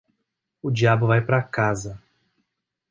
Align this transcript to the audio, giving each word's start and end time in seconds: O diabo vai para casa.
O 0.63 0.71
diabo 0.71 1.05
vai 1.05 1.21
para 1.21 1.43
casa. 1.43 2.01